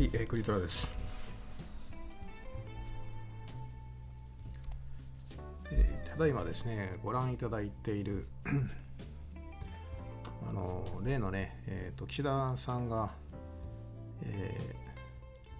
[0.00, 0.88] はい、えー、クリトラです。
[5.70, 8.26] えーただいまですね、ご覧いただいている
[10.48, 13.10] あの例のね、えーと、岸田さんが、
[14.22, 14.74] え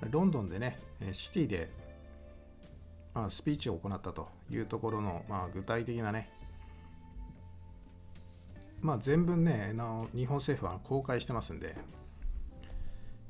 [0.00, 1.68] ーロンドンでね、えーシティで、
[3.12, 6.30] まあ、スピーチを行ったというところの、まあ、具体的なね、
[8.80, 11.76] まあ、全文ね、あの日本政府は公開してますんで、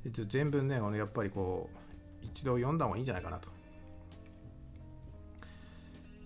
[0.05, 1.69] 全文ね、あのやっぱりこ
[2.23, 3.49] う、一度読んだ方がいいんじゃないかなと。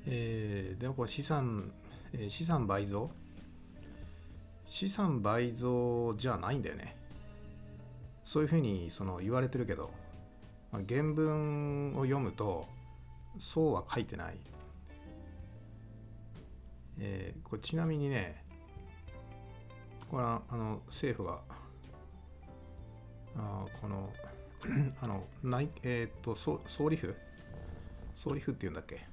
[0.06, 1.72] えーでもこう資産、
[2.12, 3.10] えー資産倍増
[4.66, 6.96] 資産倍増じゃないんだよね。
[8.22, 9.90] そういうふうにその言われてるけど、
[10.72, 12.68] まあ原文を読むと、
[13.38, 14.36] そうは書いてない。
[16.98, 18.44] えーこれちなみにね、
[20.10, 21.40] これはあの政府が
[23.36, 24.12] あこの
[25.00, 27.14] あの内えーっと総総理府
[28.14, 29.06] 総理府っていうんだっけ？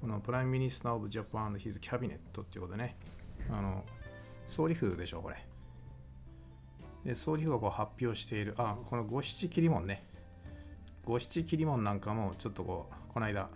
[0.00, 2.96] この Prime Minister of Japan His Cabinet っていうことでね。
[3.50, 3.84] あの
[4.46, 5.44] 総理府でしょこれ。
[7.04, 8.54] で総理府がこう発表している。
[8.56, 10.04] あこの五七桐紋ね。
[11.04, 13.48] 五七桐紋なんかもちょっとこうこの間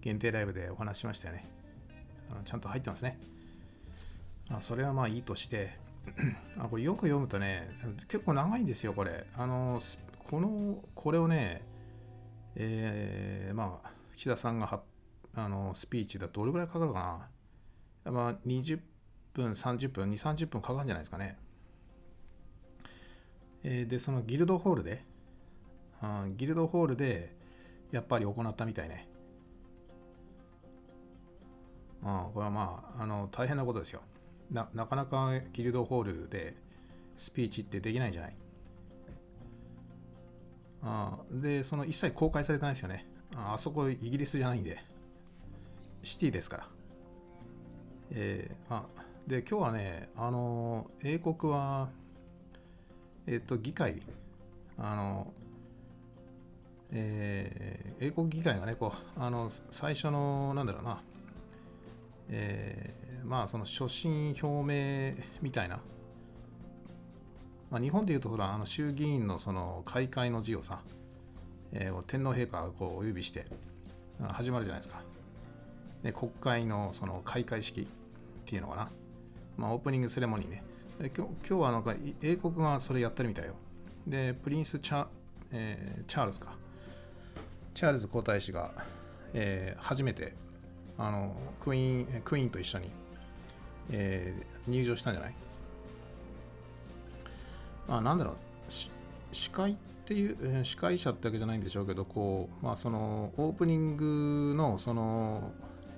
[0.00, 1.44] 限定ライブでお話ししましたよね。
[2.30, 3.18] あのちゃんと入ってますね。
[4.50, 5.76] あそれはまあいいとして
[6.58, 7.70] あこれよく読むとね
[8.08, 9.26] 結構長いんですよこれ。
[9.36, 9.80] あの
[10.18, 11.62] このこれをね
[12.54, 14.82] えーまあ岸田さんがは
[15.34, 17.28] あのスピーチだとどれぐらいかかるか
[18.04, 18.12] な。
[18.12, 18.80] まあ20
[19.32, 21.38] 分30分2 3 0分かかるんじゃないですかね。
[23.62, 25.04] えーでそのギルドホールで
[26.00, 27.36] あギルドホールで
[27.90, 29.08] やっぱり行ったみたいね。
[32.02, 34.02] あこれはまああの大変なことですよ。
[34.50, 36.56] ななかなかギルドホールで
[37.16, 38.36] スピーチってできないじゃない。
[40.82, 43.06] あでその一切公開されてないですよね。
[43.36, 44.78] あそこイギリスじゃないんで。
[46.02, 46.68] シティですから。
[48.12, 48.84] えーあ
[49.26, 51.90] で今日はねあの英国は
[53.26, 54.00] えっ、と議会
[54.78, 55.32] あの
[56.92, 61.02] えー英国議会がねこうあの最初のなんだろうな
[62.30, 65.80] えーまあその所信表明みたいな、
[67.70, 70.80] まあ、日本でいうとほらあの衆議院のその開会の辞をさ、
[71.72, 73.46] えー天皇陛下がこうお呼びして
[74.32, 75.02] 始まるじゃないですか。
[76.02, 77.86] で国会のその開会式っ
[78.44, 78.90] ていうのかな、
[79.56, 80.62] まあ、オープニングセレモニーね。
[80.98, 83.54] 今日今日はなんか英国がそれやってるみたいよ。
[84.06, 85.06] で Prince チャ、
[85.52, 86.56] えーチャールズか。
[87.74, 88.72] チャールズ皇太子が、
[89.34, 90.34] えー初めて
[90.96, 92.90] あの Queen Queen と一緒に、
[93.90, 95.34] えー入場したんじゃない？
[97.88, 98.34] まあなんだろう。
[99.32, 105.52] 司会っていうえ司会者ってわけじゃないんでしょうけどこうまあそのオープニングのその、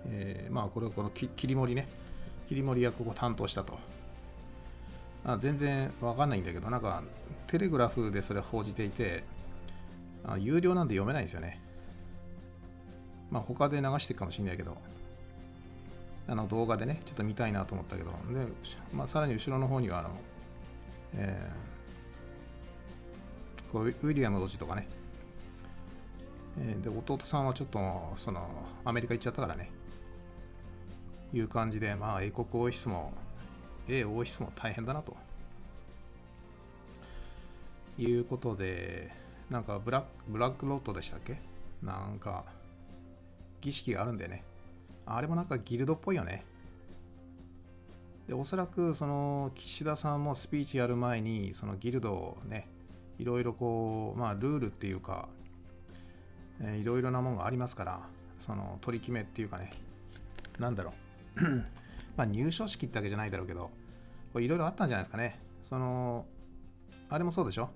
[0.06, 1.89] えーまあこれこの切り盛りね。
[2.49, 3.78] 切り盛り役を担当したと。
[5.25, 7.03] あ全然わかんないんだけどなんか
[7.47, 9.25] テレグラフでそれ報じていて
[10.25, 11.61] あ有料なんで読めないんですよね。
[13.31, 14.77] まあ他で流していくかもしれないけど。
[16.31, 18.47] あの動画でねちょっと見たいなと思ったけどで、
[18.95, 20.11] まあ、さらに後ろの方にはあの、
[21.17, 24.89] えーこうウィリアム王子とかね、
[26.61, 27.79] えーで弟さんはちょっと
[28.17, 28.49] その
[28.85, 29.71] アメリカ行っちゃったからね。
[31.33, 33.13] いう感じでまあ英国王室も
[33.89, 35.17] 英王室も大変だなと。
[37.97, 39.13] いうことで
[39.51, 41.41] なんかブラックブラックロットでしたっけ？
[41.83, 42.45] なんか
[43.61, 44.43] 儀式があるんでね。
[45.16, 46.44] あれもなんかギルドっぽいよね。
[48.28, 52.69] でおそらくその岸田さんもスピーチやる前にそのギルドをね
[53.19, 55.28] いろいろこうまあルールっていうか、
[56.60, 58.00] えーいろいろなものがありますから
[58.38, 59.72] その取り決めっていうかね
[60.59, 60.92] なんだろ
[61.36, 61.42] う。
[62.16, 63.71] まあ入所式ってわけじゃないだろうけど
[64.36, 65.41] いろいろあったんじゃないですかね。
[65.63, 66.27] その
[67.09, 67.71] あれもそうでしょ？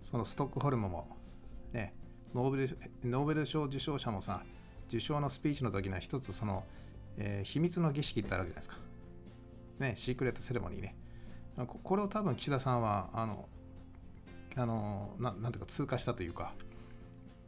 [0.00, 1.08] そのストックホルムも
[1.72, 1.92] ね
[2.34, 2.78] ノーベル
[3.10, 4.42] ノーベル賞受賞者もさ
[4.88, 6.64] 受賞のスピーチの時には一つその、
[7.16, 8.76] えー秘密の儀式ってあるわけじゃないですか。
[9.78, 10.96] ねシークレットセレモニーね。
[11.66, 13.48] これを多分岸田さんはあの
[14.56, 16.54] あのななんていうか通過したというか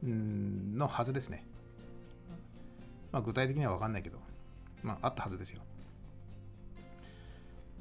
[0.03, 1.45] うんのはずですね。
[3.13, 4.19] まあ具体的には分かんないけど
[4.83, 5.63] まああったはずですよ。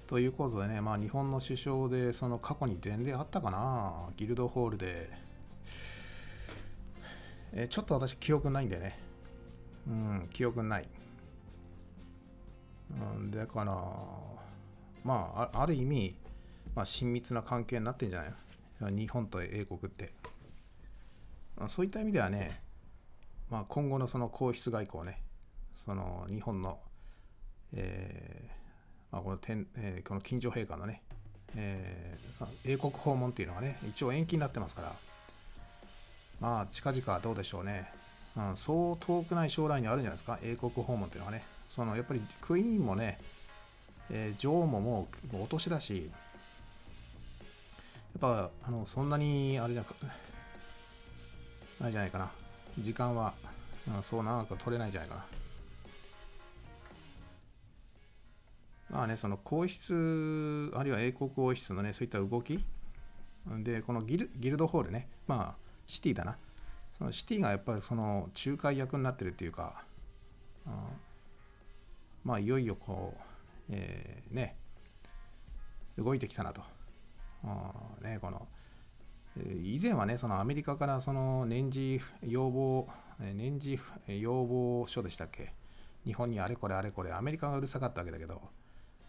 [0.10, 4.10] ということでね、まあ、日本の首相でその過去に前例あったかな。
[4.18, 5.08] ギルドホールで、
[7.54, 8.98] えちょっと私記憶ないんでね。
[9.90, 10.88] うん記憶ない、
[12.92, 13.74] うん、だから
[15.04, 16.16] まあある意味、
[16.76, 18.24] まあ、親密な関係になってんじゃ
[18.80, 20.14] ない日本と英国って。
[21.68, 22.62] そういった意味ではね、
[23.50, 25.22] まあ、今後のその皇室外交ね、
[25.74, 26.80] その日本の、
[27.74, 28.52] えー
[29.12, 31.02] まあ、この天、えー、この近所陛下のね、
[31.56, 34.94] えー、英国訪問っていうのがね、一応延期になってますから、
[36.40, 37.92] まあ、近々どうでしょうね。
[38.38, 41.44] うん、そう遠くない将来にあるんじゃないですか、英国訪問っていうのはね。
[41.70, 43.20] そのやっぱりクイーンもね、
[44.10, 46.10] えー、女王ももうお年だし、
[48.14, 49.84] やっぱあのそんなにあれじゃ
[51.80, 52.32] ないじゃないかな。
[52.80, 53.34] 時間は、
[53.88, 55.26] うん、そう長く取れないじゃないかな。
[58.90, 62.66] まあね、その皇室、あるいは英国王室のね、そういった動き。
[63.60, 66.38] で、このギルギルドホールね、まあ、シティだな。
[67.00, 69.84] そのシティがやっぱりその仲介役になってるっていうか、
[70.68, 70.74] うん、
[72.24, 73.22] まあ、いよいよこう、
[73.70, 74.58] えー、ね、
[75.98, 76.62] 動いてきたなと。
[77.44, 77.48] う
[78.04, 78.48] ん、ね、この、
[79.64, 85.54] 以前はね、そのアメリカからその年次要望、年次要望書でしたっけ？
[86.04, 88.42] 日本にあれこれあれこれ、アメリカがうるさかったわけだけど、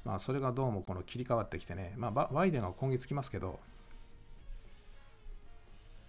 [0.05, 3.59] まあ、それがどうもこの切り替わってきてね、まあ、バイデンが今月来ますけど、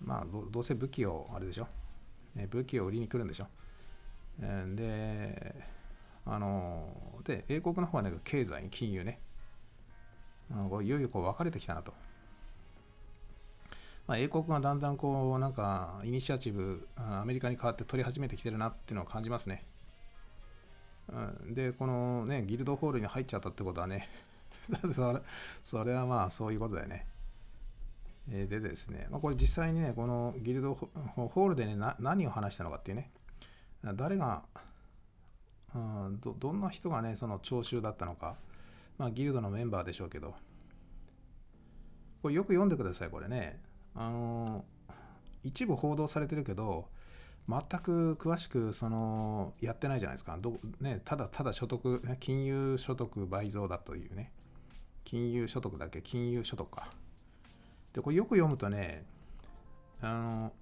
[0.04, 1.68] まあど、うせ武器を、あれでしょ、
[2.36, 3.48] え武器を売りに来るんでしょ。
[4.40, 5.56] で、
[6.26, 9.20] あの、で、英国の方はね、経済、金融ね、
[10.50, 11.94] いよいよこう分かれてきたなと。
[14.08, 19.64] まあ、英国がだんだんこう、なんか、イニシアチブ、アメリカに代わって取り始めてきてるなっていうのを感じますね。
[21.50, 24.10] で、このね、ギルドホールに入っちゃったってことはね、
[25.64, 27.08] それはまあそういうことだよね。
[28.32, 33.12] でですね、まあ、これ実際にね、このギルドホールでね、何を話したのかっていうね、
[33.96, 34.44] 誰が、
[35.76, 38.38] うんど、どんな人がね、その聴衆だったのか、
[38.98, 40.34] まあ、ギルドのメンバーでしょうけど、
[42.22, 43.60] これよく読んでください、これね。
[43.96, 44.64] あの
[45.44, 46.88] 一部報道されてるけど、
[47.50, 50.38] 全く詳しくそのやってないじゃないですか。
[50.38, 54.32] どね、ただただ所得、金融所得倍増だというね。
[55.04, 56.92] 金融所得だけ、金融所得か。
[57.94, 59.06] で、これよく読むとね、
[60.02, 60.54] あの、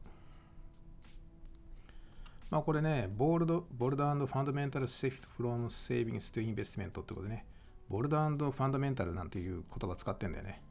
[2.49, 7.45] まあこれね、ボールド、ボルダファンダメンタルセフトフロムセービングスとインベストメントってことでね、
[7.89, 10.61] ボルダファンダメンタルなんていう言葉使ってんだよね。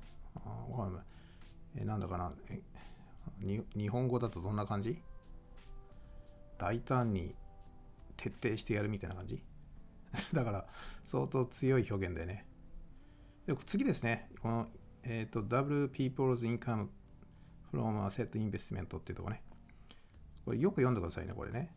[0.44, 1.04] あ
[1.76, 2.32] えなんだかな
[3.76, 5.02] 日本語だとどんな感じ？
[6.58, 7.36] 大胆に
[8.16, 9.42] 徹底してやるみたいな感じ？
[10.34, 10.66] だから
[11.04, 12.46] 相当強い表現でね。
[13.46, 14.28] で次ですね。
[14.40, 14.68] この、
[15.04, 16.88] えっ、ー、と、W People's Income
[17.72, 19.42] from Asset Investment っていうとこね。
[20.44, 21.70] これよく読んでくださいね、これね。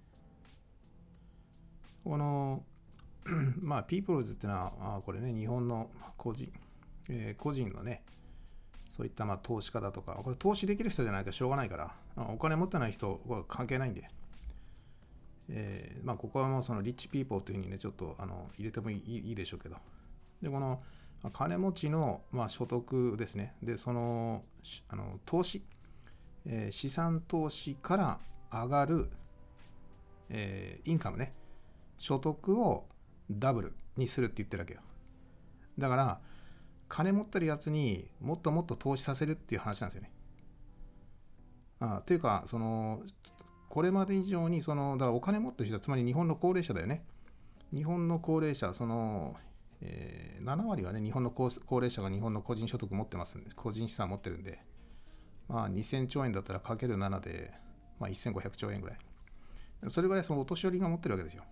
[2.03, 2.63] この、
[3.62, 6.51] まあ、People's ってのは、あこれね、日本の個人、
[7.09, 8.03] えー、個人のね、
[8.89, 14.09] そういったまあ投資家だとか、これ投資できる人じゃないとしょうがないから、お金持ってない人は関係ないんで、
[15.50, 19.77] えー、まあ、ここはもうそのリッチピーポーというふうにね、ちょっとあの入れてもいいいいでしょうけど。
[20.41, 20.81] で、この
[21.29, 23.56] 金持ちの、まあ、所得ですね。
[23.62, 24.44] で、その
[24.89, 25.63] あの投資、
[26.45, 28.19] えー、資産投資から
[28.51, 29.09] 上がる、
[30.29, 31.33] えー、インカムね、
[31.97, 32.85] 所得を
[33.30, 34.81] ダブルにするって言ってるわけよ。
[35.78, 36.19] だから、
[36.90, 40.11] 金持ってるやつにもっともっと投資させるっていう話なんですよね。
[41.80, 43.04] あっていうか、その、
[43.69, 47.06] これまで以上にそのだからお金持ってる人はつまり日本の高齢者だよね
[47.73, 49.37] 日本の高齢者その、
[49.81, 54.59] えー、7割はね日本の高齢者が日本の個人所得持ってますんで個人資産持ってるんで
[55.47, 57.52] まあ2000兆円だったらかける7で、
[58.00, 58.97] まあ、1500兆円ぐらい。
[59.88, 61.44] それぐらいそのお年寄りが持ってるわけですよ。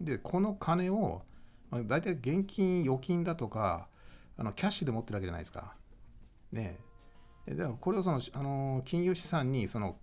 [0.00, 1.22] でこの金を、
[1.70, 3.88] まあ、大体現金預金だとか
[4.36, 5.74] あのキャッシュで持ってるわけじゃないですか。
[6.52, 6.78] ね
[7.46, 7.54] え。
[7.54, 9.96] だからこれをそのあの金融資産にその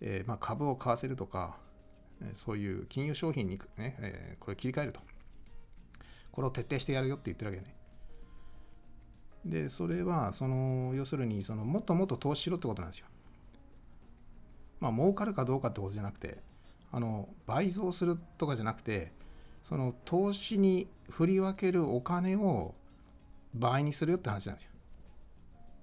[0.00, 1.58] えー、まあ、株を買わせるとか、
[2.32, 5.00] そういう金融商品に、ねえー、これ切り替えると。
[6.32, 7.74] これを徹底してやるよって言ってるわけね。
[9.44, 13.06] で、それは、その、要するに、その、もっともっと投資しろってことなんですよ。
[14.80, 16.42] まあ、儲かるかどうかってことじゃなくて、
[16.92, 19.12] あの、倍増するとかじゃなくて、
[19.62, 22.74] その、投資に振り分けるお金を
[23.54, 24.70] 倍にするよって話なんですよ。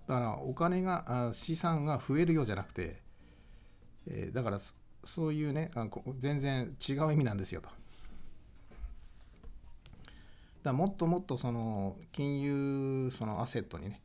[0.07, 3.01] だから、お金が、資産が増えるようじゃなくて、
[4.09, 4.59] えー、だから
[5.03, 5.71] そういうね
[6.19, 7.69] 全然違う意味なんですよと。
[10.67, 14.01] だもっともっとその金融そのアセットにね、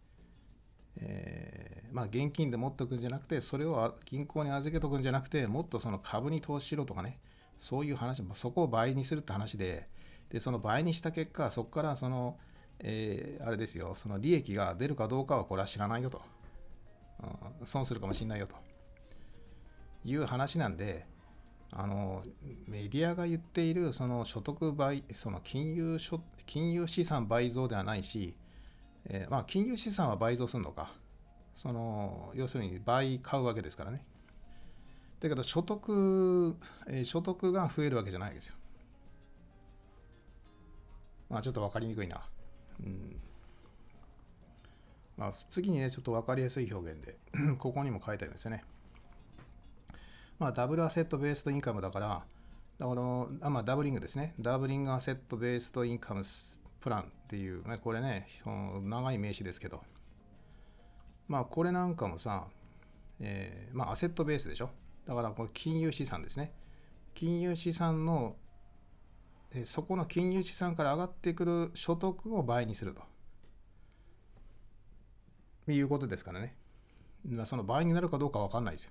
[0.97, 7.19] えー、まあ現金で持っておくんじゃなくてそれを銀行に預けとくんじゃなくてもっとその株に投資しろとかね
[7.59, 9.89] そういう話そこを倍にするって話で
[10.31, 12.39] でその倍にした結果そこからその、
[12.81, 16.23] えー、あれですよその利益が出るかどうかはこれは知らないよと、
[17.61, 18.55] うん、損するかもしれないよと。
[20.05, 21.07] いう話なんで、
[21.75, 22.23] あの
[22.69, 25.99] メディアが言っているその所得倍、その金融
[26.47, 28.35] 金融資産倍増ではないし、
[29.07, 30.93] えー、まあ金融資産は倍増するのか、
[31.55, 34.05] その要するに倍買うわけですからね。
[35.21, 36.57] だけど所得、
[36.89, 38.55] えー、所得が増えるわけじゃないですよ。
[41.31, 42.23] まあちょっと分かりにくいな。
[42.81, 43.17] うん
[45.17, 47.17] まあ、次にね、ちょっと分かりやすい表現で、
[47.59, 48.65] ここにも書いてあるんですよね。
[50.43, 52.25] まあ、ダブルアセットベーストインカムだから、
[52.81, 53.03] だから
[53.43, 54.35] あまあ、ダブリングですね。
[54.41, 56.25] ダブリングアセットベーストインカム
[56.81, 59.85] プランっていう、ね、これね、長い名詞ですけど、
[61.29, 62.49] まあ、これなんかもさ、
[63.21, 64.71] えー、まあ、アセットベースでしょ。
[65.07, 66.53] だから、これ金融資産ですね。
[67.15, 68.35] 金融資産の、
[69.55, 72.95] えそこの金融資産から上がってくる所得を倍にする
[75.67, 75.71] と。
[75.71, 76.57] いうことですからね。
[77.45, 78.91] その倍になるかどうかわかんないですよ。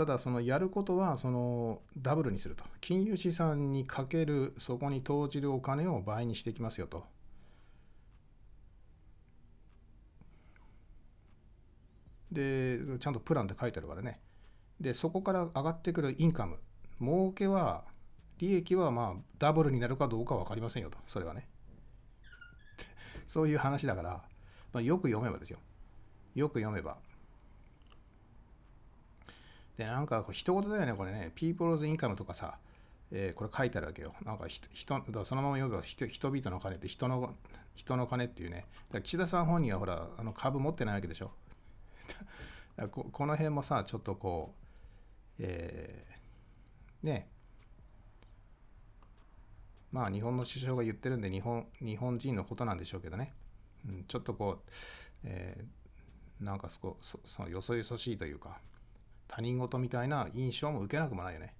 [0.00, 2.64] ただ、そのやることは、そのダブルにすると。
[2.80, 7.04] 金融資産にかける、そこに投じるお金を倍にしていきますよと。
[12.32, 14.22] で、ちゃんとプランって書いてあるからね。
[14.80, 16.56] で、そこから上がってくるインカム、
[16.98, 17.84] 儲けは、
[18.38, 21.46] 利益はまあダブルになるかどうか分かりませんよと、それはね。
[23.28, 24.24] そういう話だから、
[24.72, 25.58] まあ、よく読めばですよ。
[26.34, 26.96] よく読めば。
[29.80, 31.32] で、なんか、一言だよね、これね。
[31.34, 32.58] People's Income とかさ、
[33.10, 34.14] えー、これ書いてあるわけよ。
[34.26, 34.68] なんか人、
[35.24, 37.34] そのまま読めば人、人々の金って人の、
[37.74, 38.56] 人の金っていうね。
[38.56, 38.68] だか
[38.98, 41.32] ら岸田さん本人はほら、あの株持ってないわけでしょ。
[42.92, 44.54] ここの辺もさ、ちょっとこ
[45.38, 47.30] う、えー、ね、
[49.92, 53.32] まあ日本の首相が言ってるんで日本、日本人のことなんでしょうけどね。
[53.88, 54.70] うん、ちょっとこう、
[55.24, 58.60] えー、なんかそそそのよそよそしいというか、
[59.30, 61.54] 他人事みたいな印象も受けなくもないよね。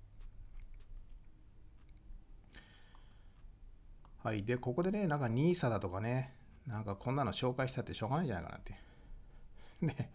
[4.22, 4.44] はい。
[4.44, 6.34] で、ここでね、なんか NISA だとかね、
[6.66, 8.74] なんかこんなの紹介したってしょうがないんじゃないかなって。
[9.86, 10.10] ね。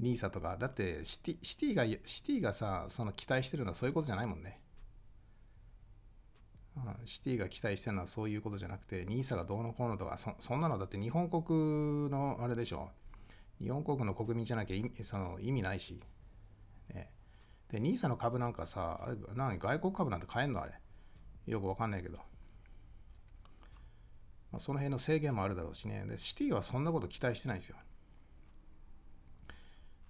[0.00, 4.60] NISA とか、だってシティシティが、シティがさ、その期待してるのはそういうことじゃないもんね。
[7.04, 12.90] シティが期待してるのはそういうことじゃなくて、NISA がどうのこうのとかそ、そんなのだって日本国のあれでしょ。
[13.60, 16.00] 日本国の国民じゃなきゃ意その意味ないし。
[16.94, 17.12] ね、
[17.70, 20.72] で、NISA の株なんかさ、あれ何外国株なんて買えんのあれ。
[21.46, 22.18] よくわかんないけど。
[24.50, 26.04] まあ、その辺の制限もあるだろうしね。
[26.06, 27.76] で、シティはそんなこと期待してないですよ。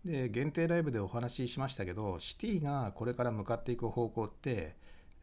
[0.04, 4.76] で、限定ライブでお話ししましたけど、シティがこれから向かっていく方向って、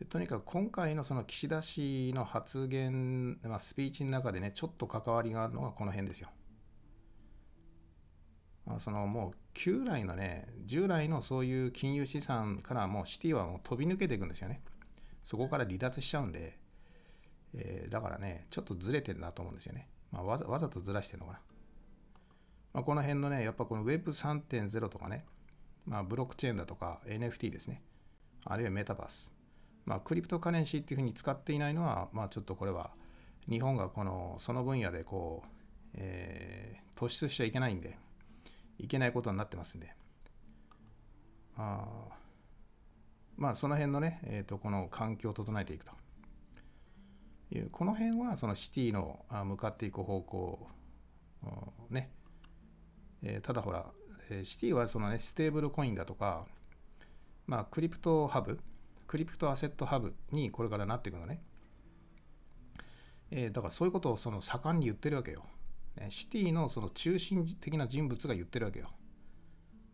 [0.09, 6.29] とにかく今回のその岸田氏の発言、まあ、スピーチの中でね、ちょっと関わりがあるのがこの辺ですよ。
[8.79, 14.61] そのもう旧来のね、従来のそういう金融資産からもうシティはもう飛び抜けていくんですよね。
[15.23, 16.57] そこから離脱しちゃうんで、
[17.53, 19.87] えー、だからね、ちょっとずれてるなと思うんですよね。
[20.11, 21.39] まあ、わざわざとずらしてるのかな。
[22.73, 25.25] まあ、この辺のね、やっぱこの Web3.0 とかね、
[25.85, 27.81] まあ、ブロックチェーンだとか NFT ですね。
[28.45, 29.31] あるいはメタバース。
[29.85, 32.91] まあ、クリプトカレンシーっていうふうに使っていないのは、まあ、ちょっとこれは
[33.49, 35.49] 日本がこのその分野でこう、
[35.93, 37.97] えー、突出しちゃいけないんで、
[38.77, 39.95] いけないことになってますんで、
[41.57, 41.85] あ
[43.37, 45.91] まあその辺のね、えーと、この環境を整えていくと
[47.51, 50.67] いう、この辺はそのシティの向かっていく方向、
[51.89, 52.11] ね、
[53.23, 53.85] えー、ただほら、
[54.43, 56.45] シティはそのね、ステーブルコインだとか、
[57.45, 58.59] まあ、クリプトハブ、
[59.07, 61.43] クリプトアセットハブにこれからなっていくのね。
[63.31, 65.43] えー、だからそういうことをその盛んに言ってるわけよ。
[66.09, 68.89] シティのその中心的な人物が言ってるわけよ。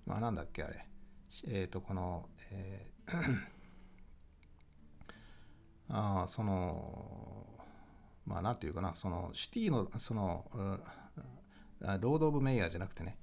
[0.05, 0.85] まあなんだっけあれ。
[1.47, 3.11] えっ、ー、と、この、えー
[5.93, 7.45] あその、
[8.25, 10.45] まあなんていうかな、そのシティの、その、
[11.99, 13.17] ロード・オブ・メイヤーじゃなくてね、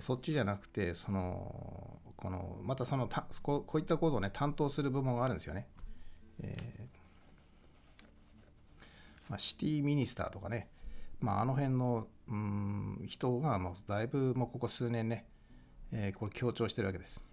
[0.00, 5.68] そっちじゃなくて、その、このまたそのたこういったコードをね担当する部門があるんですよね。
[6.40, 6.82] えー、
[9.28, 10.68] まあ、シティミニスターとかね、
[11.20, 15.26] まあ、あの辺のうん人がもうだいぶもうここ数年ね、
[15.92, 17.26] えー、これ強調してるわけです。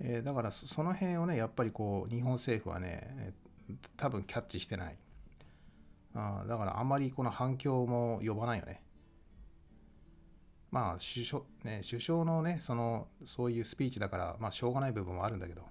[0.00, 3.34] えー、だからその辺をねやっぱりこう日本政府はね
[3.96, 4.96] 多分キャッチしてない。
[6.14, 8.82] あだからあんまりこの反響も呼ばないよね。
[10.70, 15.62] まあ首相,、ね、首相のねそのそういうスピーチだからまあしょうがない部分もあるんだけど、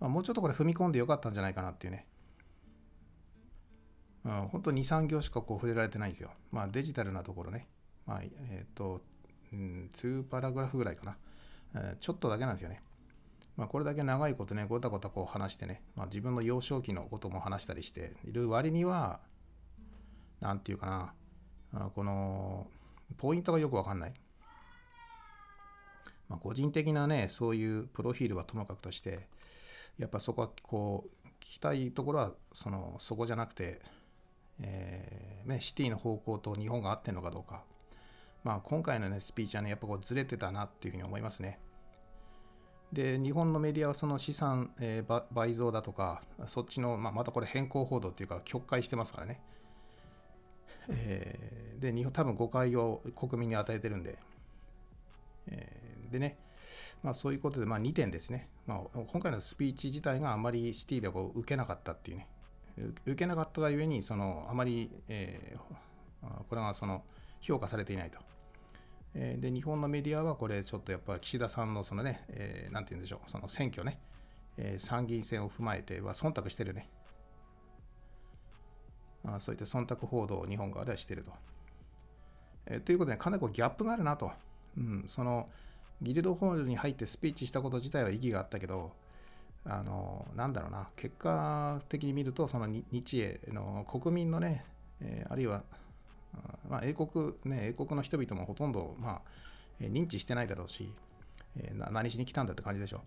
[0.00, 2.06] まあ、もうちょっとこれ踏み込んでよかったんじゃないかなっていうね
[4.24, 6.30] うん、本当2、3行しかこう触れられてないんですよ。
[6.50, 7.68] まあデジタルなところね。
[8.06, 9.02] まあ、えっ、ー、と、
[9.52, 11.16] うん、2パラグラフぐらいかな、
[11.74, 12.82] えー、ちょっとだけなんですよね。
[13.56, 19.20] まあ、これだけ長いことね、ごたごたこう話してね、まあ、自分の幼少期のことも話したりしている割には、
[20.40, 21.12] なんていうかな、
[21.74, 22.68] あこの、
[23.16, 24.14] ポイントがよくわかんない。
[26.28, 29.28] まあ、個人的なね、そういうプロフィールはともかくとして、
[29.98, 33.82] やっぱそこはこう、聞きたいところはそのそこじゃなくて、
[34.60, 37.64] えーね、シティの方向と日本が合ってるのかどうか。
[38.44, 41.58] まあ、今回の、ね、スピーチはね、やっぱこうずれてたなっていうふうに思いますね。
[42.92, 49.40] で、日本のメディアはその資産、えー、倍増だとか、そっちの、まあ、またこれ変更報道っていうか、曲解してますからね。
[50.88, 54.18] えー、で、日本多分誤解を国民に与えてるんで、
[55.48, 56.38] えー、でね、
[57.02, 62.28] まあ、そういうことで、まあ、2点ですね、まあ、今回のスピーチ自体があまりシティでこう受けなかったっていうね、
[63.04, 67.02] 受けなかったがゆえに、そのあまり、えー、これがその
[67.40, 68.18] 評価されていないと。
[69.14, 73.98] で、日本のメディアはこれちょっとやっぱ岸田さんのそのね、えー、なんて言うんでしょう、その選挙ね、
[74.56, 76.88] えー、参議院選を踏まえては忖度してるね。
[79.24, 81.32] あそういった忖度報道を日本側ではしてると。
[82.66, 84.30] えー、ということで、かなりこうギャップがあるなと。
[84.76, 85.46] うん、その
[86.00, 88.92] ギルドホールに入ってスピーチしたこと自体は意義があったけど、
[89.64, 94.64] あのなんだろうな、結果的に見ると、その日英の国民のね、
[95.00, 95.62] えー、あるいは
[96.68, 99.22] まあ、英国、ね、英国の人々もほとんど、ま
[99.80, 100.92] あ、認知してないだろうし、
[101.56, 103.02] えー、何しに来たんだって感じでしょ。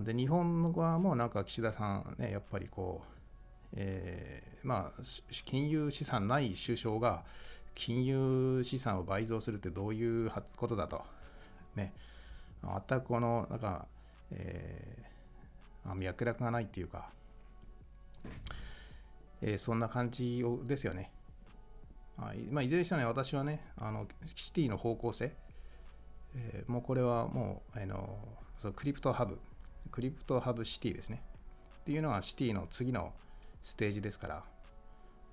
[0.00, 5.02] で、日本の側もなんか岸田さんね、やっぱりこう、えー、まあ、
[5.44, 7.24] 金融資産ない首相が
[7.74, 11.02] 金融資産を倍増するってどういうことだと。
[11.76, 11.94] ね。
[12.62, 13.86] 全くこの、なんか、
[14.32, 15.04] えー、
[15.84, 17.10] あ脈絡がないっていうか、
[19.42, 21.10] えー、そんな感じをですよね。
[22.16, 25.32] はいまあ、いずれにしても、ね、私はね、あのシティの方向性、
[26.34, 28.18] えー、もうこれはもう、あの
[28.58, 31.22] その crypto hub、crypto hub city ですね。
[31.80, 33.14] っていうのがシティの次の
[33.62, 34.44] ステージですから、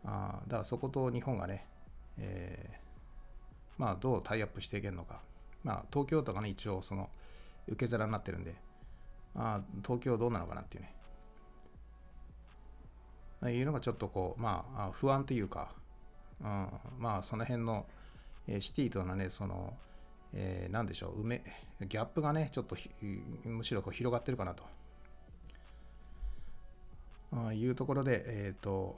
[0.06, 1.68] あだからそこと日本がね、
[2.18, 2.78] えー、
[3.78, 5.22] まあ、どうタイアップしていけるのか。
[5.64, 7.10] まあ、東京都がね、一応その
[7.68, 8.56] 受け皿になってるんで、
[9.38, 10.94] あ東京どうなのかなっていうね。
[13.46, 15.70] いうのがちょっとこう、まあ、不安というか、
[16.42, 17.86] うん、まあその辺の、
[18.48, 19.78] え、シティとのねその、
[20.34, 21.44] えー、何でしょう埋め
[21.82, 22.76] ギャップがねちょっと
[23.46, 24.64] むしろこう広がってるかなと、
[27.32, 28.98] うん、いうところでえっ、ー、と、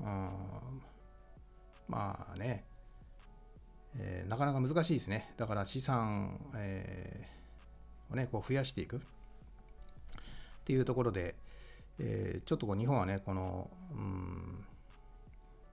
[0.00, 0.30] うん、
[1.86, 2.64] まあね、
[3.98, 5.34] えー、なかなか難しいですね。
[5.36, 9.02] だから資産、えー、をねこう増やしていく。
[10.70, 11.34] っていうところで、
[11.98, 14.64] えー、ちょっとこう日本はねこの、うん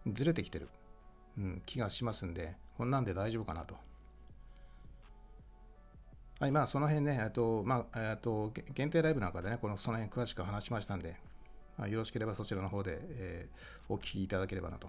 [0.07, 0.69] ずれてきてる、
[1.37, 3.75] うん、気がしますんで、こんなんで大丈夫かなと。
[6.39, 11.17] はい、まあ、その辺ね、えっと、まあ、えっと、限定ライブなんかでね、この、その辺詳しく話しましたんで、
[11.77, 14.87] まあ、よろしければそちらの方で、えー、お聞きいただければなと。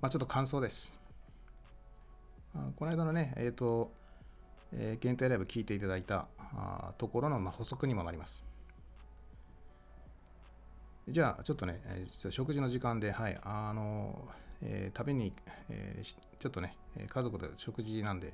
[0.00, 0.94] まあ、ちょっと感想です。
[2.54, 3.92] あこの間のね、えっ、ー、と、
[4.74, 8.44] えー、限定ライブ聞いていただいたあところの、まあ、補足にもなります。
[11.08, 14.28] じゃあ、ちょっとね、えー、食事の時間で、はい、あの、
[14.62, 15.32] えー、食べに、
[15.68, 16.76] えー、ちょっとね、
[17.08, 18.32] 家族で食事なんで、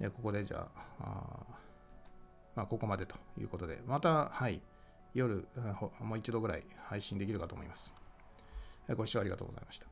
[0.00, 1.62] えここでじゃあ、あ
[2.54, 4.60] まあ、ここまでということで、また、はい、
[5.14, 5.46] 夜、
[6.00, 7.94] もう一度ぐらい配信できるかと思います。
[8.96, 9.91] ご視聴ありがとうございました。